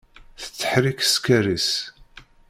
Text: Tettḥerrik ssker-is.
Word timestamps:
Tettḥerrik 0.41 0.99
ssker-is. 1.05 1.69